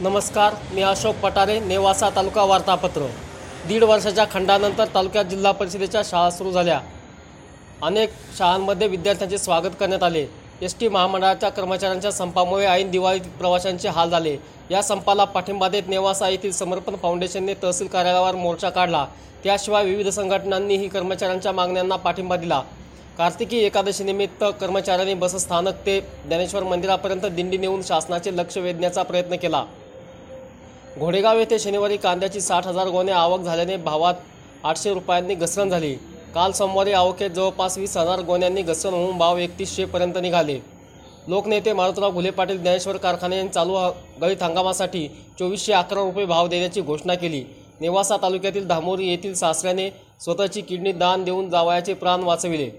[0.00, 3.06] नमस्कार मी अशोक पटारे नेवासा तालुका वार्तापत्र.
[3.68, 6.78] दीड वर्षाच्या खंडानंतर तालुक्यात जिल्हा परिषदेच्या शाळा सुरू झाल्या.
[7.82, 10.24] अनेक शाळांमध्ये विद्यार्थ्यांचे स्वागत करण्यात आले.
[10.62, 14.36] एस टी महामंडळाच्या कर्मचाऱ्यांच्या संपामुळे ऐन दिवाळीत प्रवाशांचे हाल झाले.
[14.70, 19.04] या संपाला पाठिंबा देत नेवासा येथील समर्पण फाउंडेशनने तहसील कार्यालयावर मोर्चा काढला.
[19.44, 22.62] त्याशिवाय विविध संघटनांनीही कर्मचाऱ्यांच्या मागण्यांना पाठिंबा दिला.
[23.18, 29.64] कार्तिकी एकादशीनिमित्त कर्मचाऱ्यांनी बसस्थानक ते ज्ञानेश्वर मंदिरापर्यंत दिंडी नेऊन शासनाचे लक्ष वेधण्याचा प्रयत्न केला.
[30.98, 34.14] घोडेगाव येथे शनिवारी कांद्याची साठ हजार गोणे आवक झाल्याने भावात
[34.64, 35.92] आठशे रुपयांनी घसरण झाली.
[36.34, 40.58] काल सोमवारी आवकेत जवळपास वीस हजार गोण्यांनी घसरण होऊन भाव एकतीसशेपर्यंत निघाले.
[41.28, 43.76] लोकनेते मारुतराव घुले पाटील ज्ञानेश्वर कारखाने यांनी चालू
[44.20, 45.06] गळीत हंगामासाठी
[45.38, 47.44] चोवीसशे अकरा रुपये भाव देण्याची घोषणा केली.
[47.80, 49.88] नेवासा तालुक्यातील धामोरी येथील सासऱ्याने
[50.20, 52.70] स्वतःची किडनी दान देऊन जावयाचे प्राण वाचविले.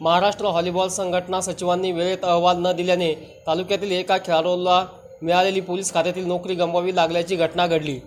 [0.00, 3.14] महाराष्ट्र व्हॉलीबॉल संघटना सचिवांनी वेळेत अहवाल न दिल्याने
[3.46, 4.84] तालुक्यातील एका खेळाडूला
[5.22, 8.00] मिळालेली पोलीस खात्यातील नोकरी गमवावी लागल्याची घटना घडली.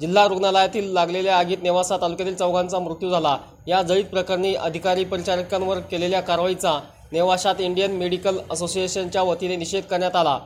[0.00, 3.38] जिल्हा रुग्णालयातील लागलेल्या आगीत नेवासा तालुक्यातील चौघांचा मृत्यू झाला.
[3.66, 6.80] या जळीत प्रकरणी अधिकारी परिचारकांवर केलेल्या कारवाईचा
[7.12, 10.38] नेवाशात इंडियन मेडिकल असोसिएशनच्या वतीने निषेध करण्यात आला.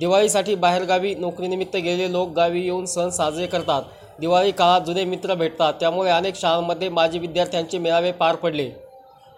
[0.00, 3.82] दिवाळीसाठी बाहेरगावी नोकरीनिमित्त गेलेले लोक गावी येऊन सण साजरे करतात.
[4.20, 5.72] दिवाळी काळात जुने मित्र भेटतात.
[5.72, 8.70] त्यामुळे अनेक शाळांमध्ये माजी विद्यार्थ्यांचे मेळावे पार पडले.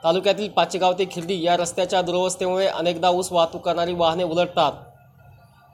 [0.04, 4.72] तालुक्यातील पाचेगाव ते खिर्डी या रस्त्याच्या दुरवस्थेमुळे अनेकदा ऊस वाहतूक करणारी वाहने उलटतात.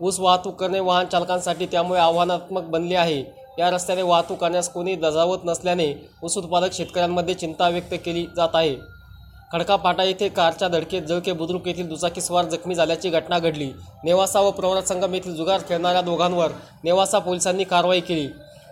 [0.01, 3.23] ऊस वाहतूक करणे वाहन चालकांसाठी त्यामुळे आव्हानात्मक बनले आहे.
[3.59, 8.77] या रस्त्याने वाहतूक करण्यास कोणी दजावत नसल्याने ऊस उत्पादक शेतकऱ्यांमध्ये चिंता व्यक्त केली जात आहे.
[9.53, 13.71] खडकापाटा येथे कारच्या धडकेत जळके बुद्रुक येथील दुचाकीस्वार जखमी झाल्याची घटना घडली.
[14.05, 16.51] नेवासा व प्रवरा संगम येथील जुगार खेळणाऱ्या दोघांवर
[16.85, 18.29] नेवासा पोलिसांनी कारवाई केली.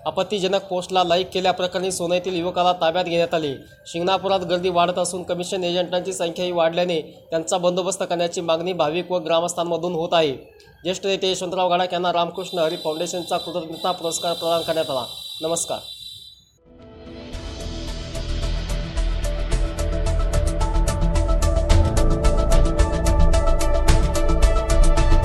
[0.07, 3.55] आपत्तीजनक पोस्टला लाईक केल्याप्रकरणी सोना येथील युवकाला ताब्यात घेण्यात आले.
[3.87, 9.95] शिंगणापुरात गर्दी वाढत असून कमिशन एजंटांची संख्याही वाढल्याने त्यांचा बंदोबस्त करण्याची मागणी भाविक व ग्रामस्थांमधून
[9.95, 10.33] होत आहे.
[10.85, 15.05] ज्येष्ठ नेते यशवंतराव गाडाक यांना रामकृष्ण हरी फाउंडेशनचा कृतज्ञता पुरस्कार प्रदान करण्यात आला.
[15.43, 15.79] नमस्कार.